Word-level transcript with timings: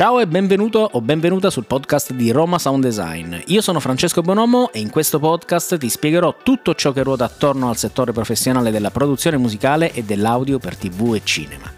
Ciao 0.00 0.18
e 0.18 0.26
benvenuto 0.26 0.78
o 0.92 1.02
benvenuta 1.02 1.50
sul 1.50 1.66
podcast 1.66 2.14
di 2.14 2.30
Roma 2.30 2.58
Sound 2.58 2.82
Design. 2.82 3.36
Io 3.48 3.60
sono 3.60 3.80
Francesco 3.80 4.22
Bonomo 4.22 4.72
e 4.72 4.80
in 4.80 4.88
questo 4.88 5.18
podcast 5.18 5.76
ti 5.76 5.90
spiegherò 5.90 6.36
tutto 6.42 6.74
ciò 6.74 6.90
che 6.92 7.02
ruota 7.02 7.26
attorno 7.26 7.68
al 7.68 7.76
settore 7.76 8.10
professionale 8.10 8.70
della 8.70 8.90
produzione 8.90 9.36
musicale 9.36 9.92
e 9.92 10.02
dell'audio 10.02 10.58
per 10.58 10.74
TV 10.78 11.16
e 11.16 11.20
cinema. 11.22 11.70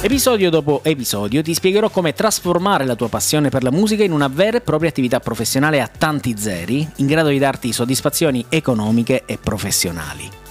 Episodio 0.00 0.50
dopo 0.50 0.80
episodio 0.82 1.40
ti 1.40 1.54
spiegherò 1.54 1.88
come 1.88 2.14
trasformare 2.14 2.84
la 2.84 2.96
tua 2.96 3.08
passione 3.08 3.48
per 3.48 3.62
la 3.62 3.70
musica 3.70 4.02
in 4.02 4.10
una 4.10 4.26
vera 4.26 4.56
e 4.56 4.62
propria 4.62 4.88
attività 4.88 5.20
professionale 5.20 5.80
a 5.80 5.86
tanti 5.86 6.34
zeri, 6.36 6.84
in 6.96 7.06
grado 7.06 7.28
di 7.28 7.38
darti 7.38 7.72
soddisfazioni 7.72 8.44
economiche 8.48 9.22
e 9.24 9.38
professionali. 9.40 10.49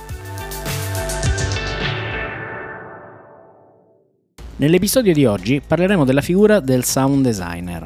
Nell'episodio 4.60 5.14
di 5.14 5.24
oggi 5.24 5.62
parleremo 5.66 6.04
della 6.04 6.20
figura 6.20 6.60
del 6.60 6.84
sound 6.84 7.24
designer. 7.24 7.86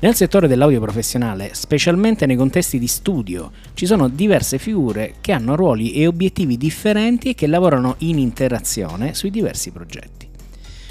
Nel 0.00 0.16
settore 0.16 0.48
dell'audio 0.48 0.80
professionale, 0.80 1.50
specialmente 1.52 2.26
nei 2.26 2.34
contesti 2.34 2.80
di 2.80 2.88
studio, 2.88 3.52
ci 3.74 3.86
sono 3.86 4.08
diverse 4.08 4.58
figure 4.58 5.14
che 5.20 5.30
hanno 5.30 5.54
ruoli 5.54 5.92
e 5.92 6.08
obiettivi 6.08 6.56
differenti 6.56 7.28
e 7.28 7.34
che 7.36 7.46
lavorano 7.46 7.94
in 7.98 8.18
interazione 8.18 9.14
sui 9.14 9.30
diversi 9.30 9.70
progetti. 9.70 10.26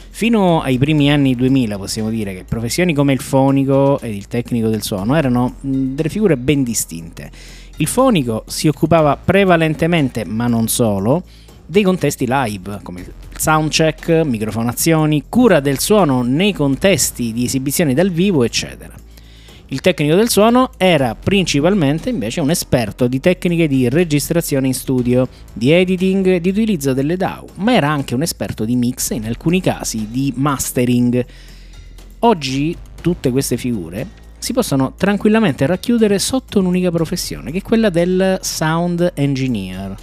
Fino 0.09 0.61
ai 0.61 0.77
primi 0.77 1.11
anni 1.11 1.35
2000 1.35 1.77
possiamo 1.77 2.09
dire 2.09 2.33
che 2.33 2.45
professioni 2.45 2.93
come 2.93 3.11
il 3.11 3.19
fonico 3.19 3.99
e 3.99 4.15
il 4.15 4.27
tecnico 4.27 4.69
del 4.69 4.83
suono 4.83 5.15
erano 5.15 5.55
delle 5.59 6.07
figure 6.07 6.37
ben 6.37 6.63
distinte. 6.63 7.29
Il 7.75 7.87
fonico 7.87 8.45
si 8.47 8.69
occupava 8.69 9.17
prevalentemente, 9.17 10.23
ma 10.23 10.47
non 10.47 10.69
solo, 10.69 11.23
dei 11.65 11.83
contesti 11.83 12.25
live, 12.25 12.79
come 12.81 13.03
soundcheck, 13.39 14.23
microfonazioni, 14.25 15.23
cura 15.29 15.59
del 15.59 15.79
suono 15.79 16.21
nei 16.21 16.53
contesti 16.53 17.31
di 17.31 17.45
esibizioni 17.45 17.93
dal 17.93 18.09
vivo, 18.09 18.43
eccetera. 18.43 18.93
Il 19.71 19.81
tecnico 19.81 20.15
del 20.15 20.29
suono 20.29 20.71
era 20.77 21.13
principalmente 21.13 22.09
invece 22.09 22.41
un 22.41 22.49
esperto 22.49 23.07
di 23.07 23.19
tecniche 23.19 23.67
di 23.67 23.87
registrazione 23.87 24.67
in 24.67 24.73
studio, 24.73 25.27
di 25.53 25.71
editing 25.71 26.37
di 26.37 26.49
utilizzo 26.49 26.93
delle 26.93 27.17
DAW, 27.17 27.45
ma 27.55 27.73
era 27.73 27.87
anche 27.87 28.15
un 28.15 28.23
esperto 28.23 28.65
di 28.65 28.75
mix 28.75 29.11
e 29.11 29.15
in 29.15 29.25
alcuni 29.25 29.61
casi 29.61 30.07
di 30.09 30.33
mastering. 30.35 31.23
Oggi 32.19 32.75
tutte 32.99 33.29
queste 33.29 33.57
figure 33.57 34.07
si 34.39 34.53
possono 34.53 34.93
tranquillamente 34.97 35.65
racchiudere 35.67 36.17
sotto 36.17 36.59
un'unica 36.59 36.89
professione, 36.89 37.51
che 37.51 37.59
è 37.59 37.61
quella 37.61 37.89
del 37.89 38.39
sound 38.41 39.11
engineer. 39.13 39.95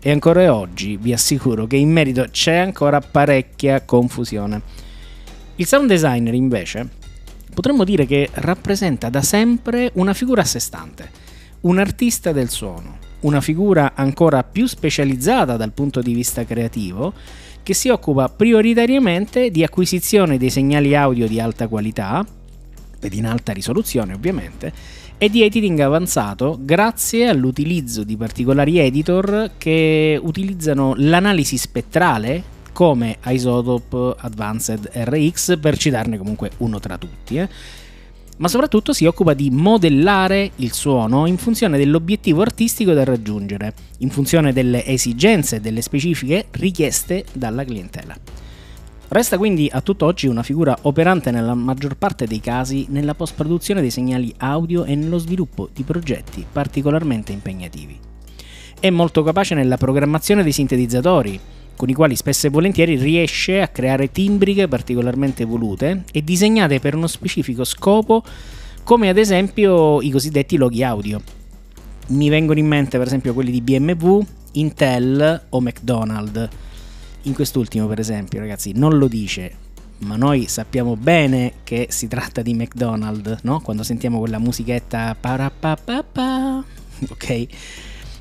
E 0.00 0.12
ancora 0.12 0.54
oggi 0.54 0.96
vi 0.96 1.12
assicuro 1.12 1.66
che 1.66 1.76
in 1.76 1.90
merito 1.90 2.26
c'è 2.30 2.56
ancora 2.56 3.00
parecchia 3.00 3.82
confusione. 3.82 4.62
Il 5.56 5.66
sound 5.66 5.88
designer 5.88 6.34
invece 6.34 6.88
potremmo 7.52 7.82
dire 7.82 8.06
che 8.06 8.28
rappresenta 8.34 9.08
da 9.08 9.22
sempre 9.22 9.90
una 9.94 10.14
figura 10.14 10.42
a 10.42 10.44
sé 10.44 10.60
stante, 10.60 11.10
un 11.62 11.78
artista 11.78 12.30
del 12.30 12.48
suono, 12.48 12.98
una 13.20 13.40
figura 13.40 13.94
ancora 13.96 14.44
più 14.44 14.66
specializzata 14.66 15.56
dal 15.56 15.72
punto 15.72 16.00
di 16.00 16.14
vista 16.14 16.44
creativo 16.44 17.12
che 17.64 17.74
si 17.74 17.88
occupa 17.88 18.28
prioritariamente 18.28 19.50
di 19.50 19.64
acquisizione 19.64 20.38
dei 20.38 20.50
segnali 20.50 20.94
audio 20.94 21.26
di 21.26 21.40
alta 21.40 21.66
qualità, 21.66 22.24
ed 23.00 23.12
in 23.14 23.26
alta 23.26 23.52
risoluzione 23.52 24.14
ovviamente, 24.14 24.72
e 25.20 25.28
di 25.28 25.42
editing 25.42 25.80
avanzato 25.80 26.58
grazie 26.60 27.26
all'utilizzo 27.26 28.04
di 28.04 28.16
particolari 28.16 28.78
editor 28.78 29.50
che 29.58 30.18
utilizzano 30.22 30.94
l'analisi 30.96 31.58
spettrale 31.58 32.56
come 32.72 33.18
Isotope 33.24 34.14
Advanced 34.20 34.88
RX 34.94 35.58
per 35.58 35.76
citarne 35.76 36.18
comunque 36.18 36.52
uno 36.58 36.78
tra 36.78 36.96
tutti. 36.96 37.36
Eh. 37.36 37.48
Ma 38.36 38.46
soprattutto 38.46 38.92
si 38.92 39.06
occupa 39.06 39.34
di 39.34 39.50
modellare 39.50 40.52
il 40.56 40.72
suono 40.72 41.26
in 41.26 41.36
funzione 41.36 41.76
dell'obiettivo 41.76 42.40
artistico 42.42 42.92
da 42.92 43.02
raggiungere, 43.02 43.74
in 43.98 44.10
funzione 44.10 44.52
delle 44.52 44.86
esigenze 44.86 45.56
e 45.56 45.60
delle 45.60 45.82
specifiche 45.82 46.46
richieste 46.52 47.24
dalla 47.32 47.64
clientela. 47.64 48.16
Resta 49.10 49.38
quindi 49.38 49.70
a 49.72 49.80
tutt'oggi 49.80 50.26
una 50.26 50.42
figura 50.42 50.76
operante 50.82 51.30
nella 51.30 51.54
maggior 51.54 51.96
parte 51.96 52.26
dei 52.26 52.40
casi 52.40 52.88
nella 52.90 53.14
post-produzione 53.14 53.80
dei 53.80 53.90
segnali 53.90 54.34
audio 54.36 54.84
e 54.84 54.94
nello 54.94 55.16
sviluppo 55.16 55.70
di 55.72 55.82
progetti 55.82 56.44
particolarmente 56.50 57.32
impegnativi. 57.32 57.98
È 58.78 58.90
molto 58.90 59.22
capace 59.22 59.54
nella 59.54 59.78
programmazione 59.78 60.42
dei 60.42 60.52
sintetizzatori, 60.52 61.40
con 61.74 61.88
i 61.88 61.94
quali 61.94 62.16
spesso 62.16 62.48
e 62.48 62.50
volentieri 62.50 62.96
riesce 62.96 63.62
a 63.62 63.68
creare 63.68 64.12
timbriche 64.12 64.68
particolarmente 64.68 65.46
volute 65.46 66.04
e 66.12 66.22
disegnate 66.22 66.78
per 66.78 66.94
uno 66.94 67.06
specifico 67.06 67.64
scopo, 67.64 68.22
come 68.84 69.08
ad 69.08 69.16
esempio 69.16 70.02
i 70.02 70.10
cosiddetti 70.10 70.58
loghi 70.58 70.82
audio. 70.82 71.22
Mi 72.08 72.28
vengono 72.28 72.58
in 72.58 72.66
mente 72.66 72.98
per 72.98 73.06
esempio 73.06 73.32
quelli 73.32 73.52
di 73.52 73.62
BMW, 73.62 74.20
Intel 74.52 75.44
o 75.48 75.60
McDonald's 75.62 76.66
in 77.22 77.34
quest'ultimo, 77.34 77.86
per 77.86 77.98
esempio, 77.98 78.38
ragazzi, 78.38 78.72
non 78.74 78.98
lo 78.98 79.08
dice, 79.08 79.66
ma 79.98 80.16
noi 80.16 80.46
sappiamo 80.46 80.96
bene 80.96 81.54
che 81.64 81.88
si 81.90 82.06
tratta 82.06 82.42
di 82.42 82.54
McDonald's, 82.54 83.42
no? 83.42 83.60
Quando 83.60 83.82
sentiamo 83.82 84.18
quella 84.18 84.38
musichetta 84.38 85.16
parapapapa, 85.18 86.62
ok? 87.08 87.46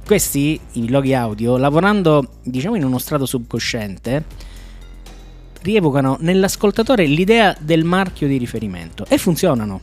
Questi, 0.05 0.59
i 0.73 0.89
loghi 0.89 1.13
audio, 1.13 1.57
lavorando 1.57 2.35
diciamo 2.43 2.75
in 2.75 2.83
uno 2.83 2.97
strato 2.97 3.25
subconsciente, 3.25 4.23
rievocano 5.61 6.17
nell'ascoltatore 6.21 7.05
l'idea 7.05 7.55
del 7.59 7.83
marchio 7.83 8.27
di 8.27 8.37
riferimento 8.37 9.05
e 9.07 9.17
funzionano. 9.17 9.81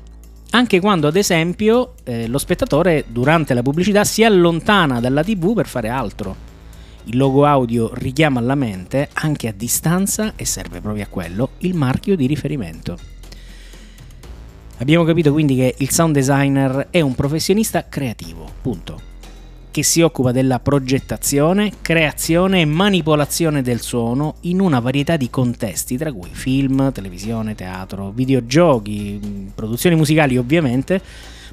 Anche 0.51 0.81
quando, 0.81 1.09
ad 1.09 1.17
esempio, 1.17 1.95
eh, 2.05 2.27
lo 2.29 2.39
spettatore 2.39 3.05
durante 3.09 3.55
la 3.55 3.63
pubblicità 3.63 4.05
si 4.05 4.25
allontana 4.25 5.01
dalla 5.01 5.23
TV 5.23 5.53
per 5.53 5.67
fare 5.67 5.89
altro 5.89 6.53
il 7.05 7.17
logo 7.17 7.45
audio 7.45 7.91
richiama 7.95 8.41
alla 8.41 8.55
mente, 8.55 9.09
anche 9.13 9.49
a 9.49 9.53
distanza, 9.53 10.33
e 10.37 10.45
serve 10.45 10.81
proprio 10.81 11.05
a 11.05 11.09
quello, 11.09 11.51
il 11.59 11.75
marchio 11.75 12.17
di 12.17 12.27
riferimento. 12.27 12.99
Abbiamo 14.79 15.05
capito 15.05 15.33
quindi 15.33 15.55
che 15.57 15.75
il 15.79 15.91
sound 15.91 16.15
designer 16.15 16.89
è 16.91 17.01
un 17.01 17.15
professionista 17.15 17.87
creativo, 17.89 18.51
punto, 18.61 19.01
che 19.71 19.83
si 19.83 20.03
occupa 20.03 20.33
della 20.33 20.61
progettazione, 20.61 21.73
creazione 21.81 22.61
e 22.61 22.65
manipolazione 22.65 23.63
del 23.63 23.81
suono 23.81 24.37
in 24.43 24.61
una 24.61 24.81
varietà 24.81 25.17
di 25.17 25.31
contesti, 25.31 25.97
tra 25.97 26.13
cui 26.13 26.31
film, 26.33 26.93
televisione, 26.93 27.55
teatro, 27.55 28.11
videogiochi, 28.11 29.51
produzioni 29.55 29.97
musicali 29.97 30.37
ovviamente, 30.37 31.01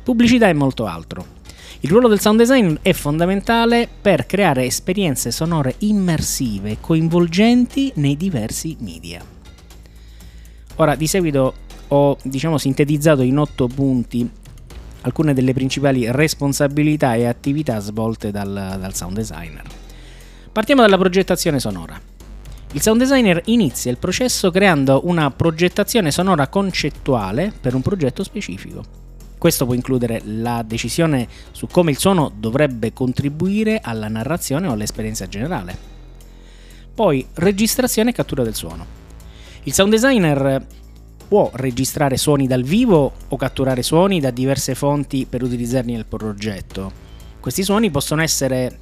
pubblicità 0.04 0.50
e 0.50 0.54
molto 0.54 0.86
altro. 0.86 1.40
Il 1.80 1.90
ruolo 1.90 2.08
del 2.08 2.20
sound 2.20 2.38
design 2.38 2.76
è 2.82 2.94
fondamentale 2.94 3.88
per 4.02 4.26
creare 4.26 4.66
esperienze 4.66 5.32
sonore 5.32 5.76
immersive 5.80 6.72
e 6.72 6.78
coinvolgenti 6.80 7.92
nei 7.96 8.16
diversi 8.18 8.76
media. 8.80 9.24
Ora, 10.76 10.96
di 10.96 11.08
seguito 11.08 11.54
ho 11.88 12.18
diciamo, 12.24 12.58
sintetizzato 12.58 13.22
in 13.22 13.38
otto 13.38 13.68
punti 13.68 14.30
alcune 15.02 15.34
delle 15.34 15.54
principali 15.54 16.09
responsabilità 16.12 17.16
e 17.16 17.26
attività 17.26 17.80
svolte 17.80 18.32
dal, 18.32 18.78
dal 18.80 18.94
sound 18.94 19.16
designer. 19.16 19.64
Partiamo 20.52 20.82
dalla 20.82 20.98
progettazione 20.98 21.59
sonora. 21.59 22.00
Il 22.74 22.82
sound 22.82 23.00
designer 23.00 23.42
inizia 23.46 23.92
il 23.92 23.98
processo 23.98 24.52
creando 24.52 25.02
una 25.06 25.30
progettazione 25.32 26.12
sonora 26.12 26.48
concettuale 26.48 27.52
per 27.59 27.74
un 27.74 27.82
progetto 27.82 28.24
specifico. 28.24 29.01
Questo 29.41 29.66
può 29.66 29.74
includere 29.74 30.22
la 30.24 30.62
decisione 30.62 31.28
su 31.50 31.66
come 31.66 31.90
il 31.90 31.97
suono 31.97 32.31
dovrebbe 32.31 32.94
contribuire 32.94 33.79
alla 33.81 34.07
narrazione 34.07 34.68
o 34.68 34.74
all'esperienza 34.74 35.28
generale. 35.28 35.75
Poi 36.94 37.25
registrazione 37.34 38.12
e 38.12 38.13
cattura 38.13 38.44
del 38.44 38.53
suono. 38.53 38.85
Il 39.63 39.74
sound 39.74 39.90
designer 39.90 40.63
può 41.28 41.49
registrare 41.55 42.17
suoni 42.17 42.46
dal 42.46 42.61
vivo 42.61 43.14
o 43.29 43.35
catturare 43.35 43.82
suoni 43.82 44.20
da 44.20 44.29
diverse 44.29 44.76
fonti 44.76 45.26
per 45.28 45.41
utilizzarli 45.41 45.94
nel 45.94 46.05
progetto. 46.05 46.91
Questi 47.40 47.64
suoni 47.64 47.90
possono 47.90 48.22
essere 48.22 48.78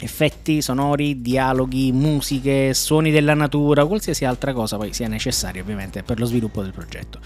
effetti 0.00 0.62
sonori, 0.62 1.22
dialoghi, 1.22 1.92
musiche, 1.92 2.74
suoni 2.74 3.12
della 3.12 3.34
natura, 3.34 3.86
qualsiasi 3.86 4.24
altra 4.24 4.52
cosa 4.52 4.76
poi 4.76 4.92
sia 4.92 5.06
necessaria 5.06 5.62
ovviamente 5.62 6.02
per 6.02 6.18
lo 6.18 6.26
sviluppo 6.26 6.60
del 6.60 6.72
progetto 6.72 7.20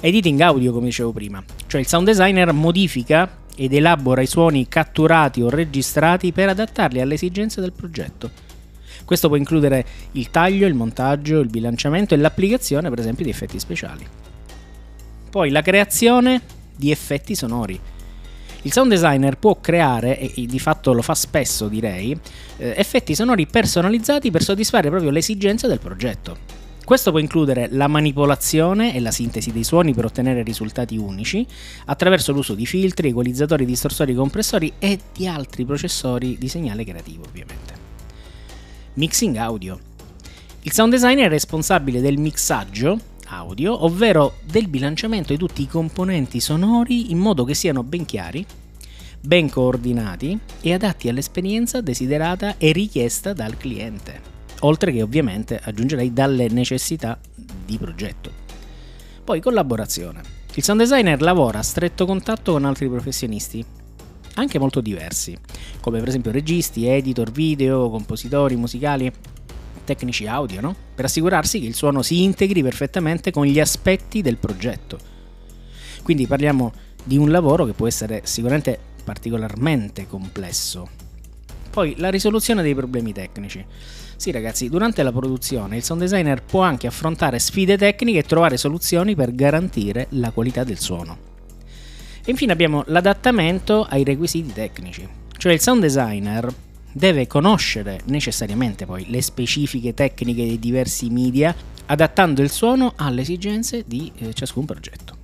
editing 0.00 0.40
audio, 0.40 0.72
come 0.72 0.86
dicevo 0.86 1.12
prima. 1.12 1.42
Cioè 1.66 1.80
il 1.80 1.86
sound 1.86 2.06
designer 2.06 2.52
modifica 2.52 3.38
ed 3.54 3.74
elabora 3.74 4.22
i 4.22 4.26
suoni 4.26 4.68
catturati 4.68 5.42
o 5.42 5.50
registrati 5.50 6.32
per 6.32 6.48
adattarli 6.48 7.00
alle 7.00 7.14
esigenze 7.14 7.60
del 7.60 7.72
progetto. 7.72 8.30
Questo 9.04 9.28
può 9.28 9.36
includere 9.36 9.84
il 10.12 10.30
taglio, 10.30 10.66
il 10.66 10.74
montaggio, 10.74 11.40
il 11.40 11.48
bilanciamento 11.48 12.14
e 12.14 12.16
l'applicazione, 12.16 12.88
per 12.88 13.00
esempio, 13.00 13.24
di 13.24 13.30
effetti 13.30 13.58
speciali. 13.58 14.06
Poi 15.30 15.50
la 15.50 15.62
creazione 15.62 16.40
di 16.76 16.90
effetti 16.90 17.34
sonori. 17.34 17.78
Il 18.62 18.72
sound 18.72 18.90
designer 18.90 19.36
può 19.36 19.58
creare, 19.60 20.18
e 20.18 20.46
di 20.46 20.58
fatto 20.58 20.92
lo 20.92 21.02
fa 21.02 21.14
spesso 21.14 21.66
direi, 21.68 22.18
eh, 22.58 22.74
effetti 22.76 23.14
sonori 23.14 23.46
personalizzati 23.46 24.30
per 24.30 24.42
soddisfare 24.42 24.88
proprio 24.90 25.10
le 25.10 25.18
esigenze 25.18 25.66
del 25.66 25.78
progetto. 25.78 26.59
Questo 26.90 27.12
può 27.12 27.20
includere 27.20 27.68
la 27.70 27.86
manipolazione 27.86 28.96
e 28.96 28.98
la 28.98 29.12
sintesi 29.12 29.52
dei 29.52 29.62
suoni 29.62 29.94
per 29.94 30.06
ottenere 30.06 30.42
risultati 30.42 30.96
unici 30.96 31.46
attraverso 31.84 32.32
l'uso 32.32 32.56
di 32.56 32.66
filtri, 32.66 33.10
equalizzatori, 33.10 33.64
distorsori, 33.64 34.12
compressori 34.12 34.72
e 34.80 34.98
di 35.14 35.28
altri 35.28 35.64
processori 35.64 36.36
di 36.36 36.48
segnale 36.48 36.82
creativo, 36.82 37.22
ovviamente. 37.24 37.74
Mixing 38.94 39.36
audio. 39.36 39.78
Il 40.62 40.72
sound 40.72 40.90
designer 40.90 41.26
è 41.26 41.28
responsabile 41.28 42.00
del 42.00 42.18
mixaggio 42.18 42.98
audio, 43.26 43.84
ovvero 43.84 44.38
del 44.42 44.66
bilanciamento 44.66 45.32
di 45.32 45.38
tutti 45.38 45.62
i 45.62 45.68
componenti 45.68 46.40
sonori 46.40 47.12
in 47.12 47.18
modo 47.18 47.44
che 47.44 47.54
siano 47.54 47.84
ben 47.84 48.04
chiari, 48.04 48.44
ben 49.20 49.48
coordinati 49.48 50.36
e 50.60 50.74
adatti 50.74 51.08
all'esperienza 51.08 51.80
desiderata 51.80 52.56
e 52.58 52.72
richiesta 52.72 53.32
dal 53.32 53.56
cliente 53.56 54.29
oltre 54.60 54.92
che 54.92 55.02
ovviamente 55.02 55.60
aggiungerei 55.62 56.12
dalle 56.12 56.48
necessità 56.48 57.18
di 57.34 57.78
progetto. 57.78 58.30
Poi 59.24 59.40
collaborazione. 59.40 60.22
Il 60.54 60.62
sound 60.62 60.80
designer 60.80 61.20
lavora 61.20 61.60
a 61.60 61.62
stretto 61.62 62.06
contatto 62.06 62.52
con 62.52 62.64
altri 62.64 62.88
professionisti, 62.88 63.64
anche 64.34 64.58
molto 64.58 64.80
diversi, 64.80 65.36
come 65.80 65.98
per 66.00 66.08
esempio 66.08 66.32
registi, 66.32 66.86
editor 66.86 67.30
video, 67.30 67.88
compositori 67.90 68.56
musicali, 68.56 69.10
tecnici 69.84 70.26
audio, 70.26 70.60
no? 70.60 70.74
per 70.94 71.04
assicurarsi 71.04 71.60
che 71.60 71.66
il 71.66 71.74
suono 71.74 72.02
si 72.02 72.22
integri 72.22 72.62
perfettamente 72.62 73.30
con 73.30 73.44
gli 73.44 73.60
aspetti 73.60 74.22
del 74.22 74.36
progetto. 74.36 74.98
Quindi 76.02 76.26
parliamo 76.26 76.72
di 77.04 77.16
un 77.16 77.30
lavoro 77.30 77.64
che 77.64 77.72
può 77.72 77.86
essere 77.86 78.22
sicuramente 78.24 78.78
particolarmente 79.04 80.06
complesso. 80.06 81.09
Poi 81.70 81.94
la 81.98 82.10
risoluzione 82.10 82.62
dei 82.62 82.74
problemi 82.74 83.12
tecnici. 83.12 83.64
Sì 84.16 84.30
ragazzi, 84.32 84.68
durante 84.68 85.02
la 85.02 85.12
produzione 85.12 85.76
il 85.76 85.82
sound 85.82 86.02
designer 86.02 86.42
può 86.42 86.62
anche 86.62 86.86
affrontare 86.86 87.38
sfide 87.38 87.78
tecniche 87.78 88.18
e 88.18 88.22
trovare 88.24 88.56
soluzioni 88.56 89.14
per 89.14 89.34
garantire 89.34 90.08
la 90.10 90.30
qualità 90.30 90.64
del 90.64 90.78
suono. 90.78 91.28
E 92.24 92.30
infine 92.30 92.52
abbiamo 92.52 92.82
l'adattamento 92.86 93.86
ai 93.88 94.04
requisiti 94.04 94.52
tecnici, 94.52 95.08
cioè 95.38 95.52
il 95.52 95.60
sound 95.60 95.80
designer 95.80 96.52
deve 96.92 97.26
conoscere 97.26 98.00
necessariamente 98.06 98.84
poi 98.84 99.08
le 99.08 99.22
specifiche 99.22 99.94
tecniche 99.94 100.44
dei 100.44 100.58
diversi 100.58 101.08
media, 101.08 101.54
adattando 101.86 102.42
il 102.42 102.50
suono 102.50 102.92
alle 102.96 103.22
esigenze 103.22 103.84
di 103.86 104.12
eh, 104.18 104.34
ciascun 104.34 104.64
progetto. 104.64 105.16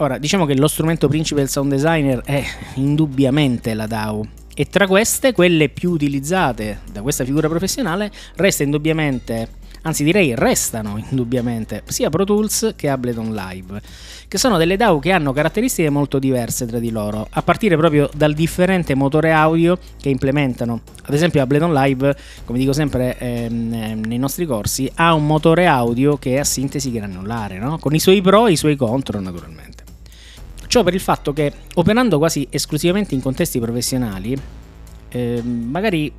Ora, 0.00 0.18
diciamo 0.18 0.44
che 0.46 0.56
lo 0.56 0.68
strumento 0.68 1.08
principe 1.08 1.40
del 1.40 1.48
sound 1.48 1.70
designer 1.70 2.20
è 2.20 2.44
indubbiamente 2.74 3.74
la 3.74 3.86
DAW, 3.86 4.26
e 4.60 4.66
tra 4.68 4.88
queste, 4.88 5.32
quelle 5.32 5.68
più 5.68 5.92
utilizzate 5.92 6.80
da 6.90 7.00
questa 7.00 7.24
figura 7.24 7.46
professionale, 7.48 8.10
resta 8.34 8.64
indubbiamente, 8.64 9.50
anzi 9.82 10.02
direi 10.02 10.34
restano 10.34 10.98
indubbiamente, 10.98 11.84
sia 11.86 12.10
Pro 12.10 12.24
Tools 12.24 12.72
che 12.74 12.88
Ableton 12.88 13.32
Live, 13.32 13.80
che 14.26 14.36
sono 14.36 14.58
delle 14.58 14.76
DAW 14.76 14.98
che 14.98 15.12
hanno 15.12 15.32
caratteristiche 15.32 15.90
molto 15.90 16.18
diverse 16.18 16.66
tra 16.66 16.80
di 16.80 16.90
loro, 16.90 17.28
a 17.30 17.42
partire 17.42 17.76
proprio 17.76 18.10
dal 18.12 18.34
differente 18.34 18.96
motore 18.96 19.30
audio 19.30 19.78
che 20.00 20.08
implementano. 20.08 20.80
Ad 21.04 21.14
esempio 21.14 21.40
Ableton 21.40 21.72
Live, 21.72 22.16
come 22.44 22.58
dico 22.58 22.72
sempre 22.72 23.16
ehm, 23.16 24.02
nei 24.06 24.18
nostri 24.18 24.44
corsi, 24.44 24.90
ha 24.96 25.14
un 25.14 25.24
motore 25.24 25.68
audio 25.68 26.16
che 26.16 26.34
è 26.34 26.38
a 26.40 26.44
sintesi 26.44 26.90
granulare, 26.90 27.58
no? 27.60 27.78
con 27.78 27.94
i 27.94 28.00
suoi 28.00 28.20
pro 28.22 28.48
e 28.48 28.52
i 28.52 28.56
suoi 28.56 28.74
contro 28.74 29.20
naturalmente. 29.20 29.77
Ciò 30.68 30.82
per 30.82 30.92
il 30.92 31.00
fatto 31.00 31.32
che 31.32 31.50
operando 31.76 32.18
quasi 32.18 32.46
esclusivamente 32.50 33.14
in 33.14 33.22
contesti 33.22 33.58
professionali, 33.58 34.38
eh, 35.08 35.42
magari 35.42 36.12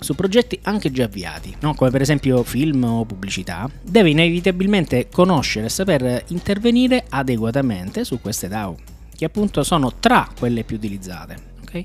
su 0.00 0.14
progetti 0.14 0.58
anche 0.62 0.90
già 0.90 1.04
avviati, 1.04 1.54
no? 1.60 1.74
come 1.74 1.90
per 1.90 2.00
esempio 2.00 2.42
film 2.44 2.82
o 2.84 3.04
pubblicità, 3.04 3.68
deve 3.82 4.08
inevitabilmente 4.08 5.08
conoscere 5.10 5.66
e 5.66 5.68
saper 5.68 6.24
intervenire 6.28 7.04
adeguatamente 7.10 8.04
su 8.04 8.20
queste 8.22 8.48
DAO, 8.48 8.74
che 9.14 9.26
appunto 9.26 9.62
sono 9.62 9.92
tra 10.00 10.26
quelle 10.38 10.64
più 10.64 10.76
utilizzate. 10.76 11.36
Okay? 11.60 11.84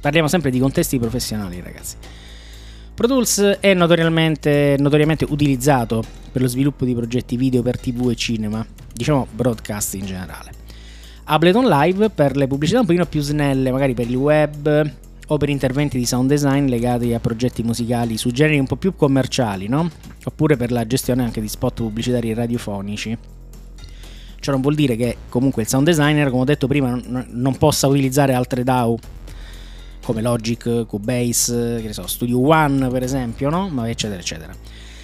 Parliamo 0.00 0.28
sempre 0.28 0.52
di 0.52 0.60
contesti 0.60 1.00
professionali, 1.00 1.60
ragazzi. 1.60 1.96
Pro 2.94 3.08
Tools 3.08 3.40
è 3.58 3.74
notoriamente, 3.74 4.76
notoriamente 4.78 5.26
utilizzato 5.28 6.04
per 6.30 6.42
lo 6.42 6.46
sviluppo 6.46 6.84
di 6.84 6.94
progetti 6.94 7.36
video 7.36 7.60
per 7.60 7.80
TV 7.80 8.10
e 8.10 8.14
cinema, 8.14 8.64
diciamo 8.92 9.26
broadcast 9.32 9.94
in 9.94 10.06
generale. 10.06 10.63
Ableton 11.26 11.66
Live 11.66 12.10
per 12.10 12.36
le 12.36 12.46
pubblicità 12.46 12.80
un 12.80 12.86
pochino 12.86 13.06
più 13.06 13.22
snelle, 13.22 13.70
magari 13.70 13.94
per 13.94 14.08
il 14.08 14.16
web 14.16 14.90
o 15.26 15.36
per 15.38 15.48
interventi 15.48 15.96
di 15.96 16.04
sound 16.04 16.28
design 16.28 16.66
legati 16.66 17.14
a 17.14 17.20
progetti 17.20 17.62
musicali 17.62 18.18
su 18.18 18.30
generi 18.30 18.58
un 18.58 18.66
po' 18.66 18.76
più 18.76 18.94
commerciali, 18.94 19.66
no? 19.66 19.90
Oppure 20.24 20.56
per 20.56 20.70
la 20.70 20.86
gestione 20.86 21.22
anche 21.22 21.40
di 21.40 21.48
spot 21.48 21.76
pubblicitari 21.76 22.34
radiofonici. 22.34 23.16
Ciò 24.38 24.52
non 24.52 24.60
vuol 24.60 24.74
dire 24.74 24.96
che 24.96 25.16
comunque 25.30 25.62
il 25.62 25.68
sound 25.68 25.86
designer, 25.86 26.28
come 26.28 26.42
ho 26.42 26.44
detto 26.44 26.66
prima, 26.66 26.90
non, 26.90 27.26
non 27.30 27.56
possa 27.56 27.86
utilizzare 27.86 28.34
altre 28.34 28.62
DAW 28.62 28.98
come 30.04 30.20
Logic, 30.20 30.84
Cubase, 30.86 31.78
che 31.80 31.86
ne 31.86 31.92
so, 31.94 32.06
Studio 32.06 32.46
One 32.46 32.88
per 32.88 33.02
esempio, 33.02 33.48
no? 33.48 33.70
Ma 33.70 33.88
eccetera 33.88 34.20
eccetera. 34.20 34.52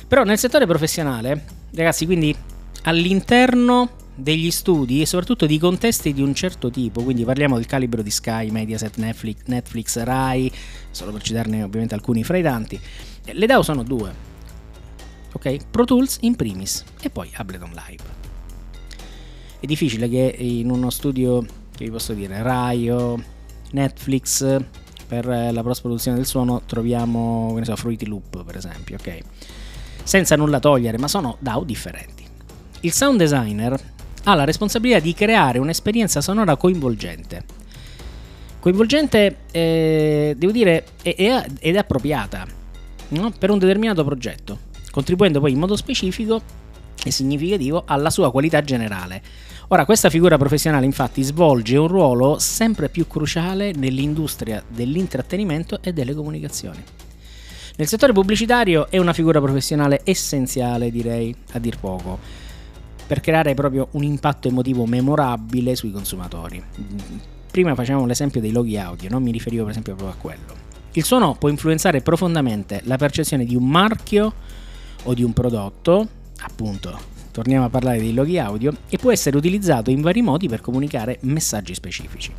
Però 0.07 0.25
nel 0.25 0.37
settore 0.37 0.67
professionale, 0.67 1.45
ragazzi, 1.75 2.05
quindi 2.05 2.37
all'interno 2.83 3.89
degli 4.21 4.51
studi 4.51 5.01
e 5.01 5.07
soprattutto 5.07 5.47
di 5.47 5.59
contesti 5.59 6.13
di 6.13 6.23
un 6.23 6.35
certo 6.35 6.71
tipo, 6.71 7.03
quindi 7.03 7.25
parliamo 7.25 7.57
del 7.57 7.67
calibro 7.67 8.03
di 8.03 8.11
Sky, 8.11 8.51
Mediaset, 8.51 8.97
Netflix, 8.97 9.37
Netflix 9.47 10.03
Rai, 10.03 10.51
solo 10.91 11.13
per 11.13 11.23
citarne 11.23 11.63
ovviamente 11.63 11.95
alcuni 11.95 12.23
fra 12.25 12.37
i 12.37 12.43
tanti. 12.43 12.81
Le 13.25 13.47
DAO 13.47 13.63
sono 13.63 13.83
due, 13.83 14.13
ok? 15.33 15.57
Pro 15.71 15.85
Tools 15.85 16.19
in 16.23 16.37
primis 16.37 16.85
e 17.01 17.11
poi 17.11 17.31
Ableton 17.33 17.71
Live. 17.71 18.03
È 19.61 19.67
difficile 19.67 20.09
che 20.09 20.35
in 20.39 20.71
uno 20.71 20.91
studio, 20.91 21.43
che 21.77 21.85
vi 21.85 21.91
posso 21.91 22.13
dire, 22.13 22.43
Rai 22.43 22.91
o 22.91 23.23
Netflix 23.73 24.59
per 25.07 25.27
la 25.27 25.63
post-produzione 25.63 26.17
del 26.17 26.27
suono 26.27 26.63
troviamo, 26.65 27.55
che 27.59 27.65
so, 27.65 27.77
Fruity 27.77 28.07
Loop 28.07 28.45
per 28.45 28.57
esempio, 28.57 28.97
ok? 28.97 29.19
Senza 30.03 30.37
nulla 30.37 30.61
togliere, 30.61 30.99
ma 30.99 31.09
sono 31.09 31.37
DAO 31.41 31.65
differenti. 31.65 32.25
Il 32.81 32.93
sound 32.93 33.19
designer 33.19 33.79
ha 34.25 34.35
la 34.35 34.45
responsabilità 34.45 34.99
di 34.99 35.15
creare 35.15 35.59
un'esperienza 35.59 36.21
sonora 36.21 36.57
coinvolgente. 36.57 37.45
Coinvolgente, 38.61 39.37
eh, 39.51 40.35
devo 40.37 40.53
dire, 40.53 40.85
ed 41.03 41.77
appropriata 41.77 42.47
no? 43.09 43.33
per 43.39 43.51
un 43.51 43.59
determinato 43.59 44.05
progetto, 44.05 44.59
contribuendo 44.91 45.41
poi 45.41 45.53
in 45.53 45.59
modo 45.59 45.77
specifico 45.77 46.43
e 47.03 47.11
significativo 47.11 47.85
alla 47.87 48.11
sua 48.11 48.31
qualità 48.31 48.63
generale. 48.63 49.23
Ora, 49.69 49.85
questa 49.85 50.11
figura 50.11 50.37
professionale 50.37 50.85
infatti 50.85 51.23
svolge 51.23 51.77
un 51.77 51.87
ruolo 51.87 52.39
sempre 52.39 52.89
più 52.89 53.07
cruciale 53.07 53.73
nell'industria 53.73 54.63
dell'intrattenimento 54.67 55.79
e 55.81 55.93
delle 55.93 56.13
comunicazioni. 56.13 56.83
Nel 57.77 57.89
settore 57.89 58.13
pubblicitario 58.13 58.91
è 58.91 58.99
una 58.99 59.15
figura 59.15 59.41
professionale 59.41 60.01
essenziale, 60.05 60.91
direi, 60.91 61.35
a 61.53 61.59
dir 61.59 61.79
poco 61.79 62.49
per 63.11 63.21
creare 63.21 63.55
proprio 63.55 63.89
un 63.95 64.05
impatto 64.05 64.47
emotivo 64.47 64.87
memorabile 64.87 65.75
sui 65.75 65.91
consumatori. 65.91 66.63
Prima 67.51 67.75
facevamo 67.75 68.07
l'esempio 68.07 68.41
dei 68.41 68.53
loghi 68.53 68.79
audio, 68.79 69.09
non 69.11 69.21
mi 69.21 69.33
riferivo 69.33 69.63
per 69.65 69.73
esempio 69.73 69.97
proprio 69.97 70.17
a 70.17 70.21
quello. 70.21 70.55
Il 70.93 71.03
suono 71.03 71.35
può 71.35 71.49
influenzare 71.49 72.03
profondamente 72.03 72.83
la 72.85 72.97
percezione 72.97 73.45
di 73.45 73.57
un 73.57 73.67
marchio 73.67 74.33
o 75.03 75.13
di 75.13 75.25
un 75.25 75.33
prodotto, 75.33 76.07
appunto, 76.43 76.97
torniamo 77.33 77.65
a 77.65 77.69
parlare 77.69 77.99
dei 77.99 78.15
loghi 78.15 78.39
audio, 78.39 78.73
e 78.89 78.97
può 78.97 79.11
essere 79.11 79.37
utilizzato 79.37 79.91
in 79.91 80.03
vari 80.03 80.23
modi 80.23 80.47
per 80.47 80.61
comunicare 80.61 81.19
messaggi 81.23 81.75
specifici. 81.75 82.33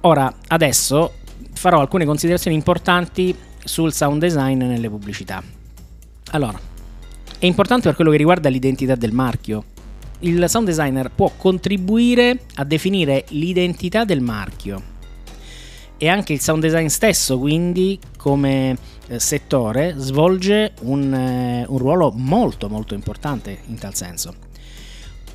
Ora, 0.00 0.34
adesso 0.48 1.12
farò 1.52 1.78
alcune 1.78 2.04
considerazioni 2.04 2.56
importanti 2.56 3.32
sul 3.62 3.92
sound 3.92 4.20
design 4.20 4.64
nelle 4.64 4.90
pubblicità. 4.90 5.40
Allora, 6.32 6.58
è 7.38 7.46
importante 7.46 7.84
per 7.84 7.94
quello 7.94 8.10
che 8.10 8.16
riguarda 8.16 8.48
l'identità 8.48 8.96
del 8.96 9.12
marchio. 9.12 9.64
Il 10.20 10.48
sound 10.48 10.66
designer 10.66 11.10
può 11.14 11.30
contribuire 11.36 12.40
a 12.56 12.64
definire 12.64 13.24
l'identità 13.28 14.04
del 14.04 14.20
marchio 14.20 14.96
e 15.96 16.08
anche 16.08 16.32
il 16.32 16.40
sound 16.40 16.62
design 16.62 16.86
stesso, 16.86 17.38
quindi 17.38 17.98
come 18.16 18.76
eh, 19.06 19.20
settore, 19.20 19.94
svolge 19.98 20.72
un, 20.82 21.14
eh, 21.14 21.64
un 21.68 21.78
ruolo 21.78 22.12
molto 22.14 22.68
molto 22.68 22.94
importante 22.94 23.58
in 23.66 23.78
tal 23.78 23.94
senso. 23.94 24.34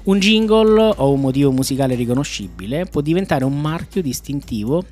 Un 0.04 0.20
jingle 0.20 0.96
o 0.98 1.12
un 1.12 1.22
motivo 1.22 1.52
musicale 1.52 1.96
riconoscibile 1.96 2.86
può 2.86 3.00
diventare 3.00 3.46
un 3.46 3.60
marchio 3.62 4.02
distintivo 4.02 4.84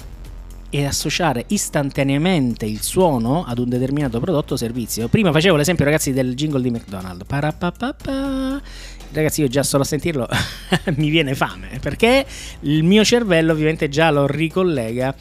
e 0.71 0.85
associare 0.85 1.43
istantaneamente 1.49 2.65
il 2.65 2.81
suono 2.81 3.43
ad 3.45 3.59
un 3.59 3.69
determinato 3.69 4.19
prodotto 4.19 4.53
o 4.53 4.57
servizio. 4.57 5.09
Prima 5.09 5.31
facevo 5.31 5.57
l'esempio, 5.57 5.85
ragazzi, 5.85 6.13
del 6.13 6.33
jingle 6.33 6.61
di 6.61 6.71
McDonald's. 6.71 7.25
Parapapapa. 7.27 8.59
Ragazzi, 9.11 9.41
io 9.41 9.47
già 9.47 9.61
solo 9.61 9.83
a 9.83 9.85
sentirlo 9.85 10.27
mi 10.95 11.09
viene 11.09 11.35
fame 11.35 11.79
perché 11.81 12.25
il 12.61 12.83
mio 12.83 13.03
cervello 13.03 13.51
ovviamente 13.51 13.89
già 13.89 14.09
lo 14.09 14.25
ricollega 14.25 15.13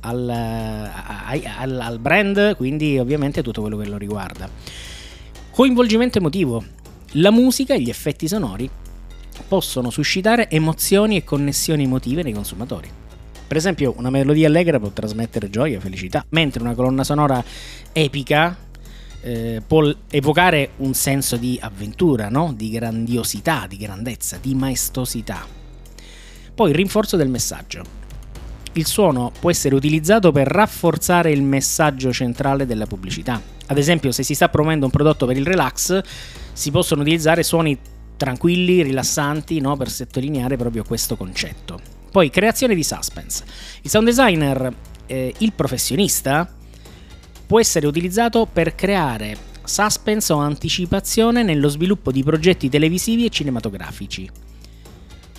al, 0.00 0.28
al, 0.28 1.80
al 1.80 1.98
brand, 2.00 2.56
quindi 2.56 2.98
ovviamente 2.98 3.42
tutto 3.42 3.60
quello 3.60 3.76
che 3.76 3.86
lo 3.86 3.96
riguarda. 3.96 4.50
Coinvolgimento 5.50 6.18
emotivo. 6.18 6.62
La 7.12 7.30
musica 7.30 7.74
e 7.74 7.80
gli 7.80 7.88
effetti 7.88 8.26
sonori 8.26 8.68
possono 9.46 9.90
suscitare 9.90 10.50
emozioni 10.50 11.16
e 11.16 11.24
connessioni 11.24 11.84
emotive 11.84 12.24
nei 12.24 12.32
consumatori. 12.32 13.04
Per 13.46 13.56
esempio, 13.56 13.94
una 13.96 14.10
melodia 14.10 14.48
allegra 14.48 14.80
può 14.80 14.90
trasmettere 14.90 15.48
gioia, 15.50 15.78
felicità, 15.78 16.24
mentre 16.30 16.62
una 16.62 16.74
colonna 16.74 17.04
sonora 17.04 17.42
epica 17.92 18.56
eh, 19.26 19.62
può 19.66 19.92
evocare 20.10 20.70
un 20.78 20.94
senso 20.94 21.36
di 21.36 21.58
avventura, 21.60 22.28
no? 22.28 22.52
di 22.56 22.70
grandiosità, 22.70 23.66
di 23.68 23.76
grandezza, 23.76 24.38
di 24.40 24.54
maestosità. 24.54 25.44
Poi 26.54 26.70
il 26.70 26.76
rinforzo 26.76 27.16
del 27.16 27.28
messaggio. 27.28 28.04
Il 28.72 28.86
suono 28.86 29.32
può 29.38 29.50
essere 29.50 29.74
utilizzato 29.74 30.32
per 30.32 30.46
rafforzare 30.46 31.30
il 31.30 31.42
messaggio 31.42 32.12
centrale 32.12 32.66
della 32.66 32.86
pubblicità. 32.86 33.40
Ad 33.66 33.78
esempio, 33.78 34.12
se 34.12 34.22
si 34.22 34.34
sta 34.34 34.48
promuovendo 34.48 34.84
un 34.84 34.90
prodotto 34.90 35.26
per 35.26 35.36
il 35.36 35.46
relax, 35.46 36.00
si 36.52 36.70
possono 36.70 37.02
utilizzare 37.02 37.42
suoni 37.42 37.78
tranquilli, 38.16 38.82
rilassanti, 38.82 39.60
no? 39.60 39.76
per 39.76 39.90
sottolineare 39.90 40.56
proprio 40.56 40.84
questo 40.84 41.16
concetto. 41.16 41.95
Poi 42.16 42.30
creazione 42.30 42.74
di 42.74 42.82
suspense. 42.82 43.44
Il 43.82 43.90
sound 43.90 44.06
designer, 44.06 44.74
eh, 45.04 45.34
il 45.36 45.52
professionista, 45.52 46.50
può 47.46 47.60
essere 47.60 47.86
utilizzato 47.86 48.48
per 48.50 48.74
creare 48.74 49.36
suspense 49.62 50.32
o 50.32 50.38
anticipazione 50.38 51.42
nello 51.42 51.68
sviluppo 51.68 52.10
di 52.10 52.22
progetti 52.22 52.70
televisivi 52.70 53.26
e 53.26 53.28
cinematografici. 53.28 54.30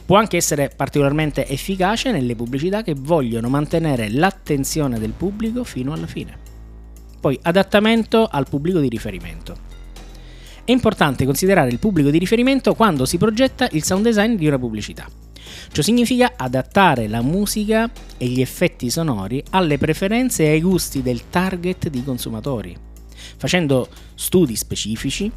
Può 0.05 0.17
anche 0.17 0.38
essere 0.38 0.69
particolarmente 0.75 1.48
efficace 1.48 2.12
nelle 2.12 2.36
pubblicità 2.36 2.84
che 2.84 2.93
vogliono 2.96 3.50
mantenere 3.50 4.12
l'attenzione 4.12 5.00
del 5.00 5.13
pubblico 5.17 5.63
fino 5.63 5.93
alla 5.93 6.05
fine. 6.05 6.38
Poi 7.19 7.39
adattamento 7.41 8.27
al 8.29 8.48
pubblico 8.48 8.77
di 8.77 8.88
riferimento. 8.88 9.57
È 10.63 10.72
importante 10.72 11.25
considerare 11.25 11.72
il 11.72 11.79
pubblico 11.79 12.12
di 12.12 12.19
riferimento 12.19 12.75
quando 12.75 13.05
si 13.05 13.17
progetta 13.17 13.67
il 13.72 13.84
sound 13.84 14.03
design 14.03 14.36
di 14.36 14.46
una 14.46 14.60
pubblicità. 14.60 15.25
Ciò 15.72 15.82
significa 15.82 16.34
adattare 16.36 17.08
la 17.08 17.22
musica 17.22 17.90
e 18.18 18.28
gli 18.28 18.42
effetti 18.42 18.90
sonori 18.90 19.44
alle 19.52 19.78
preferenze 19.78 20.44
e 20.44 20.50
ai 20.50 20.62
gusti 20.62 21.02
del 21.02 21.30
target 21.30 21.90
di 21.90 22.04
consumatori, 22.04 22.76
facendo 23.38 23.88
studi 24.16 24.56
specifici 24.56 25.32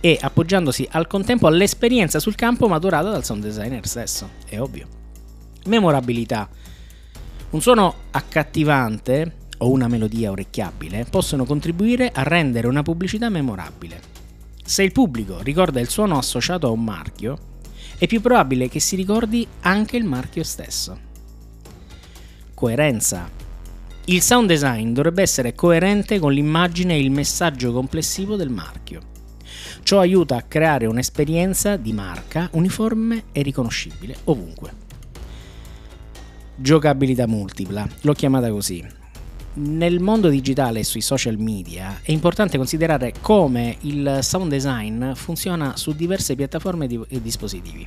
e 0.00 0.18
appoggiandosi 0.20 0.86
al 0.90 1.06
contempo 1.06 1.46
all'esperienza 1.46 2.20
sul 2.20 2.34
campo 2.34 2.68
maturata 2.68 3.10
dal 3.10 3.24
sound 3.24 3.42
designer 3.42 3.86
stesso, 3.86 4.30
è 4.46 4.60
ovvio. 4.60 4.86
Memorabilità. 5.66 6.48
Un 7.50 7.60
suono 7.62 7.94
accattivante 8.10 9.44
o 9.58 9.70
una 9.70 9.88
melodia 9.88 10.30
orecchiabile 10.30 11.06
possono 11.08 11.44
contribuire 11.44 12.10
a 12.12 12.22
rendere 12.22 12.66
una 12.66 12.82
pubblicità 12.82 13.30
memorabile. 13.30 14.14
Se 14.62 14.82
il 14.82 14.92
pubblico 14.92 15.40
ricorda 15.42 15.80
il 15.80 15.88
suono 15.88 16.18
associato 16.18 16.66
a 16.66 16.70
un 16.70 16.84
marchio, 16.84 17.38
è 17.98 18.06
più 18.06 18.20
probabile 18.20 18.68
che 18.68 18.80
si 18.80 18.94
ricordi 18.96 19.46
anche 19.60 19.96
il 19.96 20.04
marchio 20.04 20.44
stesso. 20.44 20.98
Coerenza. 22.52 23.30
Il 24.06 24.22
sound 24.22 24.48
design 24.48 24.92
dovrebbe 24.92 25.22
essere 25.22 25.54
coerente 25.54 26.18
con 26.18 26.32
l'immagine 26.32 26.94
e 26.94 27.00
il 27.00 27.10
messaggio 27.10 27.72
complessivo 27.72 28.36
del 28.36 28.50
marchio. 28.50 29.14
Ciò 29.82 30.00
aiuta 30.00 30.36
a 30.36 30.42
creare 30.42 30.86
un'esperienza 30.86 31.76
di 31.76 31.92
marca 31.92 32.48
uniforme 32.52 33.24
e 33.32 33.42
riconoscibile 33.42 34.16
ovunque. 34.24 34.84
Giocabilità 36.54 37.26
multipla, 37.26 37.86
l'ho 38.02 38.12
chiamata 38.12 38.50
così 38.50 39.04
nel 39.56 40.00
mondo 40.00 40.28
digitale 40.28 40.80
e 40.80 40.84
sui 40.84 41.00
social 41.00 41.38
media 41.38 42.00
è 42.02 42.10
importante 42.10 42.56
considerare 42.56 43.14
come 43.20 43.76
il 43.82 44.18
sound 44.20 44.50
design 44.50 45.12
funziona 45.12 45.76
su 45.76 45.92
diverse 45.92 46.34
piattaforme 46.34 46.86
e 47.08 47.22
dispositivi. 47.22 47.86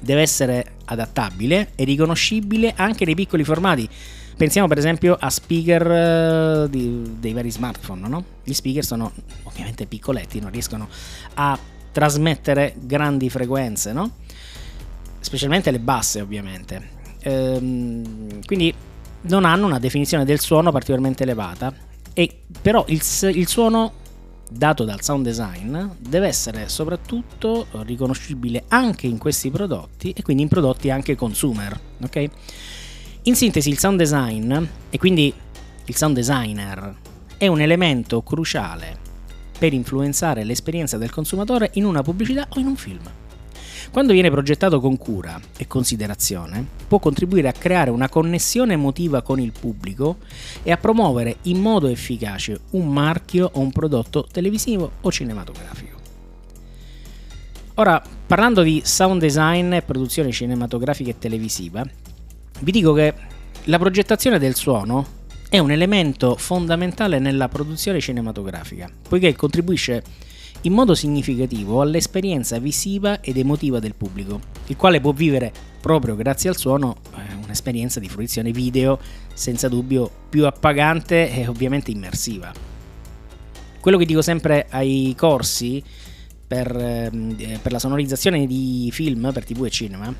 Deve 0.00 0.20
essere 0.20 0.72
adattabile 0.84 1.72
e 1.74 1.84
riconoscibile 1.84 2.72
anche 2.76 3.04
nei 3.04 3.14
piccoli 3.14 3.44
formati. 3.44 3.88
Pensiamo 4.36 4.68
per 4.68 4.78
esempio 4.78 5.16
a 5.18 5.30
speaker 5.30 6.64
uh, 6.64 6.68
di, 6.68 7.16
dei 7.18 7.32
vari 7.32 7.50
smartphone, 7.50 8.06
no? 8.06 8.24
Gli 8.44 8.52
speaker 8.52 8.84
sono 8.84 9.12
ovviamente 9.44 9.86
piccoletti, 9.86 10.40
non 10.40 10.50
riescono 10.50 10.88
a 11.34 11.58
trasmettere 11.90 12.74
grandi 12.78 13.30
frequenze, 13.30 13.92
no? 13.92 14.10
Specialmente 15.20 15.70
le 15.70 15.78
basse, 15.78 16.20
ovviamente. 16.20 16.90
Ehm, 17.20 18.44
quindi 18.44 18.72
non 19.28 19.44
hanno 19.44 19.66
una 19.66 19.78
definizione 19.78 20.24
del 20.24 20.40
suono 20.40 20.70
particolarmente 20.70 21.22
elevata, 21.22 21.72
e 22.12 22.40
però 22.62 22.84
il, 22.88 23.02
il 23.34 23.46
suono 23.46 23.92
dato 24.48 24.84
dal 24.84 25.02
sound 25.02 25.24
design 25.24 25.76
deve 25.98 26.28
essere 26.28 26.68
soprattutto 26.68 27.66
riconoscibile 27.82 28.64
anche 28.68 29.06
in 29.06 29.18
questi 29.18 29.50
prodotti 29.50 30.12
e 30.12 30.22
quindi 30.22 30.44
in 30.44 30.48
prodotti 30.48 30.90
anche 30.90 31.14
consumer. 31.14 31.78
Okay? 32.02 32.30
In 33.22 33.34
sintesi 33.34 33.68
il 33.68 33.78
sound 33.78 33.98
design 33.98 34.56
e 34.90 34.98
quindi 34.98 35.34
il 35.84 35.96
sound 35.96 36.14
designer 36.14 36.94
è 37.36 37.46
un 37.48 37.60
elemento 37.60 38.22
cruciale 38.22 39.04
per 39.58 39.72
influenzare 39.72 40.44
l'esperienza 40.44 40.96
del 40.96 41.10
consumatore 41.10 41.70
in 41.74 41.84
una 41.84 42.02
pubblicità 42.02 42.46
o 42.48 42.58
in 42.58 42.66
un 42.66 42.76
film. 42.76 43.02
Quando 43.90 44.12
viene 44.12 44.30
progettato 44.30 44.80
con 44.80 44.96
cura 44.96 45.40
e 45.56 45.66
considerazione, 45.66 46.64
può 46.86 46.98
contribuire 46.98 47.48
a 47.48 47.52
creare 47.52 47.90
una 47.90 48.08
connessione 48.08 48.74
emotiva 48.74 49.22
con 49.22 49.40
il 49.40 49.52
pubblico 49.52 50.18
e 50.62 50.70
a 50.70 50.76
promuovere 50.76 51.36
in 51.42 51.60
modo 51.60 51.86
efficace 51.86 52.60
un 52.70 52.92
marchio 52.92 53.50
o 53.54 53.60
un 53.60 53.72
prodotto 53.72 54.26
televisivo 54.30 54.92
o 55.00 55.10
cinematografico. 55.10 55.96
Ora, 57.78 58.02
parlando 58.26 58.62
di 58.62 58.80
sound 58.84 59.20
design 59.20 59.72
e 59.74 59.82
produzione 59.82 60.30
cinematografica 60.32 61.10
e 61.10 61.18
televisiva, 61.18 61.84
vi 62.60 62.70
dico 62.70 62.92
che 62.94 63.12
la 63.64 63.78
progettazione 63.78 64.38
del 64.38 64.54
suono 64.54 65.24
è 65.48 65.58
un 65.58 65.70
elemento 65.70 66.36
fondamentale 66.36 67.18
nella 67.18 67.48
produzione 67.48 68.00
cinematografica, 68.00 68.88
poiché 69.08 69.34
contribuisce 69.34 70.02
in 70.62 70.72
modo 70.72 70.94
significativo 70.94 71.80
all'esperienza 71.80 72.58
visiva 72.58 73.20
ed 73.20 73.36
emotiva 73.36 73.78
del 73.78 73.94
pubblico, 73.94 74.40
il 74.66 74.76
quale 74.76 75.00
può 75.00 75.12
vivere 75.12 75.52
proprio 75.80 76.16
grazie 76.16 76.48
al 76.48 76.56
suono 76.56 76.96
eh, 77.14 77.34
un'esperienza 77.44 78.00
di 78.00 78.08
fruizione 78.08 78.50
video 78.50 78.98
senza 79.32 79.68
dubbio 79.68 80.10
più 80.28 80.46
appagante 80.46 81.32
e 81.32 81.46
ovviamente 81.46 81.90
immersiva. 81.90 82.52
Quello 83.80 83.98
che 83.98 84.06
dico 84.06 84.22
sempre 84.22 84.66
ai 84.70 85.14
corsi 85.16 85.82
per, 86.46 86.74
ehm, 86.74 87.36
eh, 87.38 87.58
per 87.62 87.70
la 87.70 87.78
sonorizzazione 87.78 88.46
di 88.46 88.88
film 88.92 89.30
per 89.32 89.44
tv 89.44 89.64
e 89.66 89.70
cinema 89.70 90.14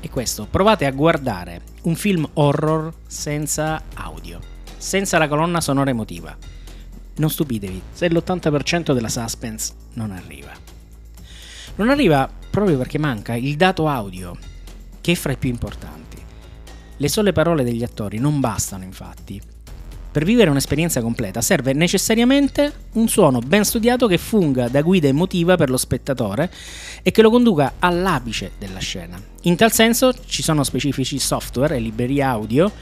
è 0.00 0.08
questo, 0.08 0.46
provate 0.50 0.86
a 0.86 0.90
guardare 0.90 1.62
un 1.82 1.94
film 1.94 2.28
horror 2.34 2.92
senza 3.06 3.82
audio, 3.94 4.40
senza 4.76 5.18
la 5.18 5.28
colonna 5.28 5.60
sonora 5.60 5.90
emotiva 5.90 6.57
non 7.18 7.30
stupitevi 7.30 7.82
se 7.92 8.08
l'80% 8.08 8.92
della 8.92 9.08
suspense 9.08 9.72
non 9.94 10.10
arriva. 10.10 10.52
Non 11.76 11.90
arriva 11.90 12.28
proprio 12.50 12.76
perché 12.76 12.98
manca 12.98 13.34
il 13.34 13.56
dato 13.56 13.86
audio, 13.86 14.36
che 15.00 15.12
è 15.12 15.14
fra 15.14 15.32
i 15.32 15.36
più 15.36 15.50
importanti. 15.50 16.16
Le 16.96 17.08
sole 17.08 17.32
parole 17.32 17.62
degli 17.62 17.84
attori 17.84 18.18
non 18.18 18.40
bastano 18.40 18.82
infatti. 18.82 19.40
Per 20.10 20.24
vivere 20.24 20.50
un'esperienza 20.50 21.00
completa 21.00 21.40
serve 21.40 21.74
necessariamente 21.74 22.72
un 22.94 23.06
suono 23.08 23.38
ben 23.38 23.64
studiato 23.64 24.08
che 24.08 24.18
funga 24.18 24.68
da 24.68 24.82
guida 24.82 25.06
emotiva 25.06 25.56
per 25.56 25.70
lo 25.70 25.76
spettatore 25.76 26.50
e 27.02 27.10
che 27.12 27.22
lo 27.22 27.30
conduca 27.30 27.74
all'apice 27.78 28.52
della 28.58 28.80
scena. 28.80 29.20
In 29.42 29.54
tal 29.54 29.70
senso 29.70 30.12
ci 30.26 30.42
sono 30.42 30.64
specifici 30.64 31.18
software 31.18 31.76
e 31.76 31.78
librerie 31.78 32.22
audio 32.22 32.72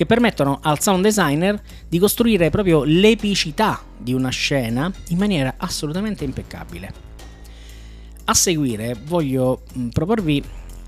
che 0.00 0.06
permettono 0.06 0.60
al 0.62 0.80
sound 0.80 1.02
designer 1.02 1.60
di 1.86 1.98
costruire 1.98 2.48
proprio 2.48 2.84
l'epicità 2.84 3.82
di 3.98 4.14
una 4.14 4.30
scena 4.30 4.90
in 5.08 5.18
maniera 5.18 5.56
assolutamente 5.58 6.24
impeccabile. 6.24 6.90
A 8.24 8.32
seguire 8.32 8.96
voglio 9.04 9.60
proporvi 9.92 10.42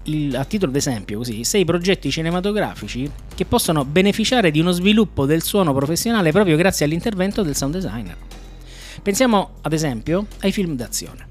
il, 0.05 0.35
a 0.35 0.47
titolo 0.47 0.73
d'esempio 0.73 1.19
così, 1.19 1.45
sei 1.45 1.67
progetti 1.67 2.11
cinematografici 2.11 3.11
che 3.35 3.45
possono 3.45 3.85
beneficiare 3.85 4.51
di 4.51 4.61
uno 4.61 4.71
sviluppo 4.71 5.27
del 5.27 5.43
suono 5.43 5.75
professionale 5.75 6.33
proprio 6.33 6.57
grazie 6.57 6.87
all'intervento 6.87 7.43
del 7.43 7.55
sound 7.55 7.75
designer. 7.75 8.17
Pensiamo 9.03 9.57
ad 9.61 9.75
esempio 9.75 10.27
ai 10.41 10.53
film 10.53 10.75
d'azione. 10.75 11.27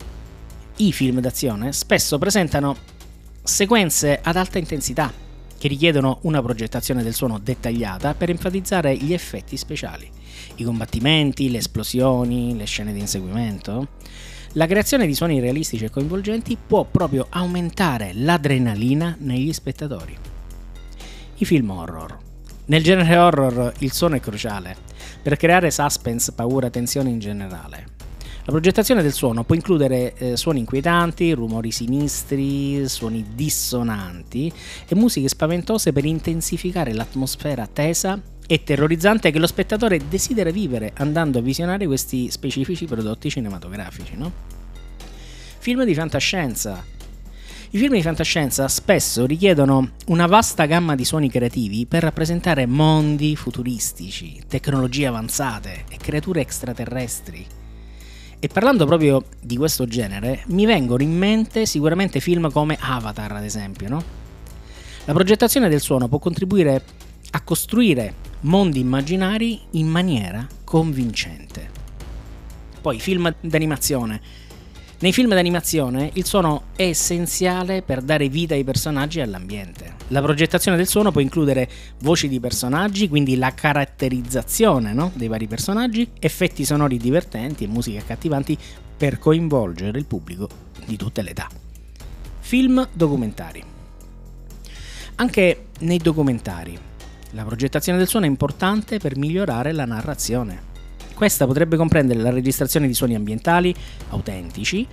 I 0.75 0.91
film 0.91 1.19
d'azione 1.19 1.73
spesso 1.73 2.19
presentano 2.19 2.75
sequenze 3.41 4.19
ad 4.21 4.35
alta 4.35 4.59
intensità, 4.59 5.11
che 5.61 5.67
richiedono 5.67 6.17
una 6.23 6.41
progettazione 6.41 7.03
del 7.03 7.13
suono 7.13 7.37
dettagliata 7.37 8.15
per 8.15 8.31
enfatizzare 8.31 8.97
gli 8.97 9.13
effetti 9.13 9.57
speciali, 9.57 10.09
i 10.55 10.63
combattimenti, 10.63 11.51
le 11.51 11.59
esplosioni, 11.59 12.57
le 12.57 12.65
scene 12.65 12.91
di 12.91 12.99
inseguimento. 12.99 13.89
La 14.53 14.65
creazione 14.65 15.05
di 15.05 15.13
suoni 15.13 15.39
realistici 15.39 15.85
e 15.85 15.91
coinvolgenti 15.91 16.57
può 16.57 16.85
proprio 16.85 17.27
aumentare 17.29 18.11
l'adrenalina 18.15 19.15
negli 19.19 19.53
spettatori. 19.53 20.17
I 21.35 21.45
film 21.45 21.69
horror. 21.69 22.17
Nel 22.65 22.81
genere 22.81 23.15
horror 23.15 23.71
il 23.81 23.91
suono 23.91 24.15
è 24.15 24.19
cruciale 24.19 24.75
per 25.21 25.37
creare 25.37 25.69
suspense, 25.69 26.31
paura, 26.31 26.71
tensione 26.71 27.11
in 27.11 27.19
generale. 27.19 28.00
La 28.43 28.51
progettazione 28.51 29.03
del 29.03 29.13
suono 29.13 29.43
può 29.43 29.53
includere 29.53 30.15
eh, 30.15 30.35
suoni 30.35 30.59
inquietanti, 30.59 31.31
rumori 31.33 31.69
sinistri, 31.69 32.87
suoni 32.89 33.23
dissonanti 33.35 34.51
e 34.87 34.95
musiche 34.95 35.27
spaventose 35.27 35.93
per 35.93 36.05
intensificare 36.05 36.91
l'atmosfera 36.93 37.67
tesa 37.71 38.19
e 38.47 38.63
terrorizzante 38.63 39.29
che 39.29 39.37
lo 39.37 39.45
spettatore 39.45 40.01
desidera 40.09 40.49
vivere 40.49 40.91
andando 40.95 41.37
a 41.37 41.41
visionare 41.41 41.85
questi 41.85 42.31
specifici 42.31 42.85
prodotti 42.85 43.29
cinematografici. 43.29 44.15
No? 44.15 44.31
Film 45.59 45.83
di 45.85 45.93
fantascienza, 45.93 46.83
i 47.69 47.77
film 47.77 47.93
di 47.93 48.01
fantascienza 48.01 48.67
spesso 48.67 49.27
richiedono 49.27 49.91
una 50.07 50.25
vasta 50.25 50.65
gamma 50.65 50.95
di 50.95 51.05
suoni 51.05 51.29
creativi 51.29 51.85
per 51.85 52.01
rappresentare 52.01 52.65
mondi 52.65 53.35
futuristici, 53.35 54.41
tecnologie 54.47 55.05
avanzate 55.05 55.85
e 55.87 55.97
creature 55.97 56.41
extraterrestri. 56.41 57.60
E 58.43 58.47
parlando 58.47 58.87
proprio 58.87 59.23
di 59.39 59.55
questo 59.55 59.85
genere, 59.85 60.41
mi 60.47 60.65
vengono 60.65 61.03
in 61.03 61.15
mente 61.15 61.67
sicuramente 61.67 62.19
film 62.19 62.49
come 62.51 62.75
Avatar, 62.79 63.33
ad 63.33 63.43
esempio, 63.43 63.87
no? 63.87 64.03
La 65.05 65.13
progettazione 65.13 65.69
del 65.69 65.79
suono 65.79 66.07
può 66.07 66.17
contribuire 66.17 66.83
a 67.29 67.41
costruire 67.41 68.15
mondi 68.39 68.79
immaginari 68.79 69.61
in 69.73 69.85
maniera 69.85 70.47
convincente. 70.63 71.69
Poi 72.81 72.99
film 72.99 73.31
d'animazione 73.41 74.19
nei 75.01 75.13
film 75.13 75.29
d'animazione 75.29 76.11
il 76.13 76.25
suono 76.25 76.65
è 76.75 76.83
essenziale 76.83 77.81
per 77.81 78.01
dare 78.01 78.29
vita 78.29 78.53
ai 78.53 78.63
personaggi 78.63 79.17
e 79.17 79.23
all'ambiente. 79.23 79.95
La 80.09 80.21
progettazione 80.21 80.77
del 80.77 80.87
suono 80.87 81.11
può 81.11 81.21
includere 81.21 81.67
voci 82.01 82.27
di 82.27 82.39
personaggi, 82.39 83.09
quindi 83.09 83.35
la 83.35 83.51
caratterizzazione 83.51 84.93
no? 84.93 85.11
dei 85.15 85.27
vari 85.27 85.47
personaggi, 85.47 86.07
effetti 86.19 86.63
sonori 86.65 86.97
divertenti 86.97 87.63
e 87.63 87.67
musiche 87.67 87.97
accattivanti 87.97 88.55
per 88.95 89.17
coinvolgere 89.17 89.97
il 89.97 90.05
pubblico 90.05 90.47
di 90.85 90.97
tutte 90.97 91.23
le 91.23 91.31
età. 91.31 91.49
Film 92.39 92.87
documentari. 92.93 93.63
Anche 95.15 95.65
nei 95.79 95.97
documentari 95.97 96.77
la 97.31 97.43
progettazione 97.43 97.97
del 97.97 98.07
suono 98.07 98.25
è 98.25 98.29
importante 98.29 98.99
per 98.99 99.17
migliorare 99.17 99.71
la 99.71 99.85
narrazione. 99.85 100.69
Questa 101.21 101.45
potrebbe 101.45 101.77
comprendere 101.77 102.19
la 102.19 102.31
registrazione 102.31 102.87
di 102.87 102.95
suoni 102.95 103.13
ambientali 103.13 103.71
autentici, 104.09 104.87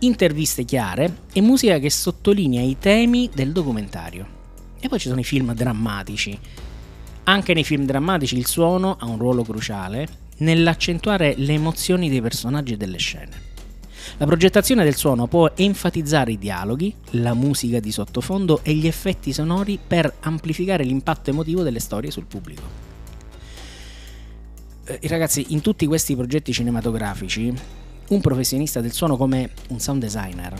interviste 0.00 0.64
chiare 0.64 1.18
e 1.32 1.40
musica 1.40 1.78
che 1.78 1.88
sottolinea 1.88 2.62
i 2.62 2.78
temi 2.80 3.30
del 3.32 3.52
documentario. 3.52 4.26
E 4.80 4.88
poi 4.88 4.98
ci 4.98 5.06
sono 5.06 5.20
i 5.20 5.24
film 5.24 5.54
drammatici. 5.54 6.36
Anche 7.22 7.54
nei 7.54 7.62
film 7.62 7.84
drammatici 7.84 8.36
il 8.36 8.48
suono 8.48 8.96
ha 8.98 9.06
un 9.06 9.18
ruolo 9.18 9.44
cruciale 9.44 10.08
nell'accentuare 10.38 11.34
le 11.36 11.52
emozioni 11.52 12.10
dei 12.10 12.22
personaggi 12.22 12.72
e 12.72 12.76
delle 12.76 12.98
scene. 12.98 13.40
La 14.16 14.26
progettazione 14.26 14.82
del 14.82 14.96
suono 14.96 15.28
può 15.28 15.52
enfatizzare 15.54 16.32
i 16.32 16.38
dialoghi, 16.38 16.92
la 17.10 17.34
musica 17.34 17.78
di 17.78 17.92
sottofondo 17.92 18.64
e 18.64 18.72
gli 18.72 18.88
effetti 18.88 19.32
sonori 19.32 19.78
per 19.78 20.12
amplificare 20.22 20.82
l'impatto 20.82 21.30
emotivo 21.30 21.62
delle 21.62 21.78
storie 21.78 22.10
sul 22.10 22.24
pubblico 22.24 22.87
eh, 24.88 25.08
ragazzi, 25.08 25.46
in 25.50 25.60
tutti 25.60 25.86
questi 25.86 26.16
progetti 26.16 26.52
cinematografici, 26.52 27.52
un 28.08 28.20
professionista 28.20 28.80
del 28.80 28.92
suono 28.92 29.16
come 29.16 29.50
un 29.68 29.80
sound 29.80 30.00
designer 30.00 30.54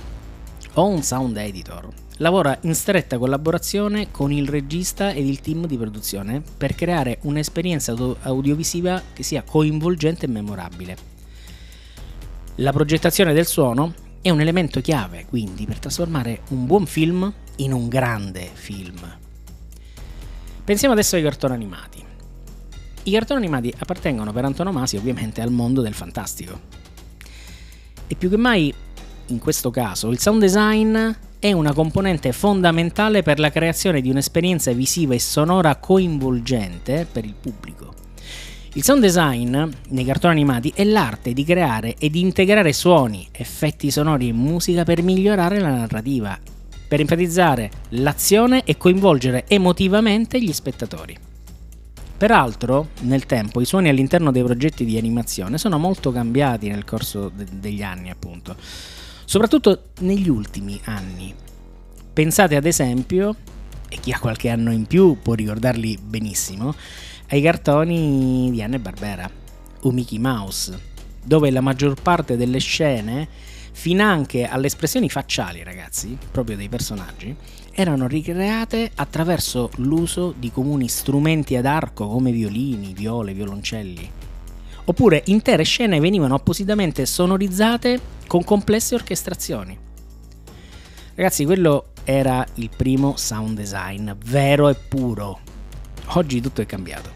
o 0.74 0.86
un 0.86 1.02
sound 1.02 1.36
editor 1.38 1.88
lavora 2.18 2.56
in 2.62 2.74
stretta 2.74 3.18
collaborazione 3.18 4.10
con 4.10 4.32
il 4.32 4.48
regista 4.48 5.12
ed 5.12 5.26
il 5.26 5.40
team 5.40 5.66
di 5.66 5.76
produzione 5.76 6.42
per 6.56 6.74
creare 6.74 7.18
un'esperienza 7.22 7.94
audiovisiva 8.22 9.02
che 9.12 9.22
sia 9.22 9.42
coinvolgente 9.42 10.26
e 10.26 10.28
memorabile. 10.28 10.96
La 12.56 12.72
progettazione 12.72 13.32
del 13.32 13.46
suono 13.46 13.94
è 14.20 14.30
un 14.30 14.40
elemento 14.40 14.80
chiave, 14.80 15.26
quindi, 15.28 15.64
per 15.64 15.78
trasformare 15.78 16.40
un 16.48 16.66
buon 16.66 16.86
film 16.86 17.32
in 17.56 17.72
un 17.72 17.88
grande 17.88 18.50
film. 18.52 18.98
Pensiamo 20.64 20.94
adesso 20.94 21.16
ai 21.16 21.22
cartoni 21.22 21.54
animati. 21.54 22.07
I 23.08 23.10
cartoni 23.10 23.40
animati 23.40 23.72
appartengono 23.74 24.34
per 24.34 24.44
antonomasia 24.44 24.98
ovviamente 24.98 25.40
al 25.40 25.50
mondo 25.50 25.80
del 25.80 25.94
fantastico. 25.94 26.60
E 28.06 28.14
più 28.14 28.28
che 28.28 28.36
mai, 28.36 28.70
in 29.28 29.38
questo 29.38 29.70
caso, 29.70 30.10
il 30.10 30.18
sound 30.18 30.42
design 30.42 30.94
è 31.38 31.52
una 31.52 31.72
componente 31.72 32.32
fondamentale 32.32 33.22
per 33.22 33.38
la 33.38 33.50
creazione 33.50 34.02
di 34.02 34.10
un'esperienza 34.10 34.72
visiva 34.72 35.14
e 35.14 35.20
sonora 35.20 35.76
coinvolgente 35.76 37.06
per 37.10 37.24
il 37.24 37.32
pubblico. 37.32 37.94
Il 38.74 38.84
sound 38.84 39.00
design 39.00 39.56
nei 39.88 40.04
cartoni 40.04 40.34
animati 40.34 40.70
è 40.74 40.84
l'arte 40.84 41.32
di 41.32 41.44
creare 41.44 41.94
e 41.98 42.10
di 42.10 42.20
integrare 42.20 42.74
suoni, 42.74 43.26
effetti 43.32 43.90
sonori 43.90 44.28
e 44.28 44.34
musica 44.34 44.84
per 44.84 45.00
migliorare 45.02 45.60
la 45.60 45.70
narrativa, 45.70 46.38
per 46.86 47.00
enfatizzare 47.00 47.70
l'azione 47.90 48.64
e 48.64 48.76
coinvolgere 48.76 49.46
emotivamente 49.48 50.38
gli 50.42 50.52
spettatori. 50.52 51.27
Peraltro, 52.18 52.88
nel 53.02 53.26
tempo, 53.26 53.60
i 53.60 53.64
suoni 53.64 53.88
all'interno 53.88 54.32
dei 54.32 54.42
progetti 54.42 54.84
di 54.84 54.98
animazione 54.98 55.56
sono 55.56 55.78
molto 55.78 56.10
cambiati 56.10 56.68
nel 56.68 56.84
corso 56.84 57.30
de- 57.32 57.46
degli 57.48 57.80
anni, 57.80 58.10
appunto, 58.10 58.56
soprattutto 59.24 59.90
negli 60.00 60.28
ultimi 60.28 60.80
anni. 60.86 61.32
Pensate 62.12 62.56
ad 62.56 62.66
esempio, 62.66 63.36
e 63.88 64.00
chi 64.00 64.10
ha 64.10 64.18
qualche 64.18 64.48
anno 64.48 64.72
in 64.72 64.86
più 64.86 65.18
può 65.22 65.34
ricordarli 65.34 65.96
benissimo, 66.02 66.74
ai 67.28 67.40
cartoni 67.40 68.50
di 68.50 68.62
Anne 68.64 68.80
Barbera 68.80 69.30
o 69.82 69.90
Mickey 69.92 70.18
Mouse, 70.18 70.76
dove 71.22 71.52
la 71.52 71.60
maggior 71.60 72.02
parte 72.02 72.36
delle 72.36 72.58
scene, 72.58 73.28
finanche 73.70 74.44
alle 74.44 74.66
espressioni 74.66 75.08
facciali, 75.08 75.62
ragazzi, 75.62 76.18
proprio 76.32 76.56
dei 76.56 76.68
personaggi, 76.68 77.32
erano 77.80 78.08
ricreate 78.08 78.90
attraverso 78.96 79.70
l'uso 79.76 80.34
di 80.36 80.50
comuni 80.50 80.88
strumenti 80.88 81.54
ad 81.54 81.64
arco 81.64 82.08
come 82.08 82.32
violini, 82.32 82.92
viole, 82.92 83.32
violoncelli. 83.32 84.10
Oppure 84.86 85.22
intere 85.26 85.62
scene 85.62 86.00
venivano 86.00 86.34
appositamente 86.34 87.06
sonorizzate 87.06 88.00
con 88.26 88.42
complesse 88.42 88.96
orchestrazioni. 88.96 89.78
Ragazzi, 91.14 91.44
quello 91.44 91.90
era 92.02 92.44
il 92.54 92.68
primo 92.76 93.14
sound 93.16 93.56
design 93.56 94.10
vero 94.24 94.68
e 94.68 94.74
puro. 94.74 95.38
Oggi 96.14 96.40
tutto 96.40 96.60
è 96.60 96.66
cambiato. 96.66 97.10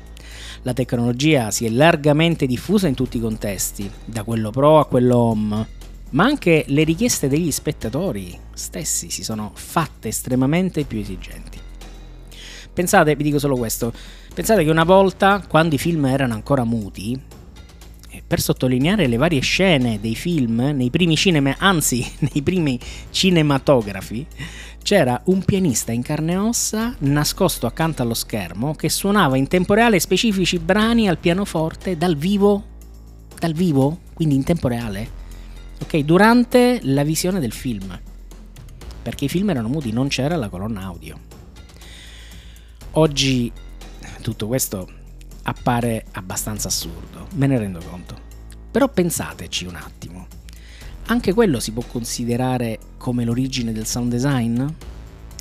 La 0.63 0.75
tecnologia 0.75 1.51
si 1.51 1.67
è 1.67 1.71
largamente 1.71 2.47
diffusa 2.47 2.87
in 2.87 2.95
tutti 2.95 3.17
i 3.17 3.21
contesti, 3.21 3.91
da 4.05 4.23
quello 4.23 4.51
pro 4.51 4.79
a 4.79 4.87
quello 4.87 5.17
home 5.17 5.81
ma 6.13 6.25
anche 6.25 6.65
le 6.69 6.85
richieste 6.85 7.29
degli 7.29 7.51
spettatori 7.51 8.39
stessi 8.55 9.11
si 9.11 9.23
sono 9.23 9.53
fatte 9.55 10.09
estremamente 10.09 10.85
più 10.85 10.99
esigenti. 10.99 11.59
Pensate, 12.73 13.17
vi 13.17 13.23
dico 13.23 13.39
solo 13.39 13.57
questo, 13.57 13.93
pensate 14.35 14.65
che 14.65 14.71
una 14.71 14.85
volta, 14.85 15.45
quando 15.47 15.75
i 15.75 15.79
film 15.79 16.07
erano 16.07 16.35
ancora 16.35 16.65
muti, 16.65 17.19
eh, 18.11 18.23
per 18.27 18.41
sottolineare 18.41 19.07
le 19.07 19.17
varie 19.19 19.41
scene 19.41 20.01
dei 20.01 20.15
film 20.15 20.73
nei 20.75 20.91
primi 20.91 21.17
cinema, 21.17 21.55
anzi 21.59 22.11
nei 22.33 22.43
primi 22.43 22.79
cinematografi, 23.11 24.27
c'era 24.83 25.21
un 25.27 25.45
pianista 25.45 25.93
in 25.93 26.03
carne 26.03 26.33
e 26.33 26.37
ossa 26.37 26.95
nascosto 27.01 27.67
accanto 27.67 28.03
allo 28.03 28.15
schermo 28.15 28.75
che 28.75 28.89
suonava 28.89 29.37
in 29.37 29.47
tempo 29.47 29.75
reale 29.75 30.01
specifici 30.01 30.59
brani 30.59 31.09
al 31.09 31.19
pianoforte 31.19 31.97
dal 31.97 32.17
vivo, 32.17 32.65
dal 33.39 33.53
vivo, 33.53 33.99
quindi 34.15 34.35
in 34.35 34.45
tempo 34.45 34.69
reale 34.69 35.21
ok? 35.83 35.99
Durante 35.99 36.81
la 36.83 37.03
visione 37.03 37.41
del 37.41 37.53
film, 37.53 37.99
perché 39.03 39.27
i 39.27 39.29
film 39.29 39.51
erano 39.51 39.69
muti, 39.69 39.93
non 39.93 40.09
c'era 40.09 40.37
la 40.37 40.49
colonna 40.49 40.83
audio. 40.83 41.19
Oggi 42.93 43.53
tutto 44.21 44.47
questo 44.47 44.89
appare 45.45 46.07
abbastanza 46.13 46.69
assurdo, 46.69 47.27
me 47.35 47.47
ne 47.47 47.59
rendo 47.59 47.81
conto. 47.81 48.31
Però 48.71 48.89
pensateci 48.89 49.67
un 49.67 49.75
attimo, 49.75 50.27
anche 51.07 51.35
quello 51.35 51.61
si 51.61 51.73
può 51.73 51.83
considerare 51.83 52.79
come 52.97 53.25
l'origine 53.25 53.73
del 53.73 53.87
sound 53.87 54.11
design? 54.11 54.65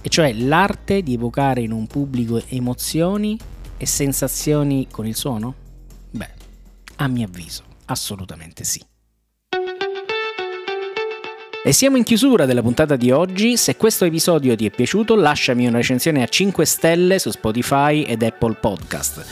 E 0.04 0.10
cioè 0.10 0.34
l'arte 0.34 1.04
di 1.04 1.14
evocare 1.14 1.62
in 1.62 1.72
un 1.72 1.86
pubblico 1.86 2.42
emozioni 2.48 3.38
e 3.78 3.86
sensazioni 3.86 4.88
con 4.90 5.06
il 5.06 5.16
suono? 5.16 5.54
Beh, 6.10 6.34
a 6.96 7.08
mio 7.08 7.28
avviso, 7.28 7.64
assolutamente 7.86 8.64
sì. 8.64 8.91
E 11.64 11.74
siamo 11.74 11.96
in 11.96 12.04
chiusura 12.04 12.48
della 12.48 12.64
puntata 12.64 12.96
di 12.96 13.12
oggi. 13.12 13.56
Se 13.56 13.76
questo 13.78 14.06
episodio 14.06 14.56
ti 14.56 14.66
è 14.66 14.72
piaciuto, 14.72 15.14
lasciami 15.14 15.68
una 15.68 15.78
recensione 15.78 16.24
a 16.24 16.28
5 16.28 16.66
stelle 16.66 17.20
su 17.20 17.30
Spotify 17.30 18.02
ed 18.02 18.24
Apple 18.24 18.56
Podcast. 18.60 19.24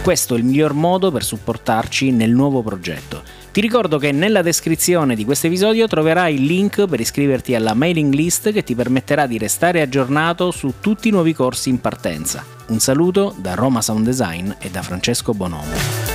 Questo 0.00 0.36
è 0.36 0.38
il 0.38 0.44
miglior 0.44 0.72
modo 0.72 1.10
per 1.10 1.24
supportarci 1.24 2.12
nel 2.12 2.30
nuovo 2.30 2.62
progetto. 2.62 3.22
Ti 3.50 3.60
ricordo 3.60 3.98
che 3.98 4.12
nella 4.12 4.42
descrizione 4.42 5.16
di 5.16 5.24
questo 5.24 5.48
episodio 5.48 5.88
troverai 5.88 6.34
il 6.36 6.44
link 6.44 6.86
per 6.86 7.00
iscriverti 7.00 7.56
alla 7.56 7.74
mailing 7.74 8.14
list 8.14 8.52
che 8.52 8.62
ti 8.62 8.76
permetterà 8.76 9.26
di 9.26 9.38
restare 9.38 9.80
aggiornato 9.80 10.52
su 10.52 10.74
tutti 10.78 11.08
i 11.08 11.10
nuovi 11.10 11.32
corsi 11.32 11.68
in 11.68 11.80
partenza. 11.80 12.44
Un 12.68 12.78
saluto 12.78 13.34
da 13.38 13.54
Roma 13.54 13.82
Sound 13.82 14.04
Design 14.04 14.52
e 14.60 14.70
da 14.70 14.82
Francesco 14.82 15.34
Bonomo. 15.34 16.13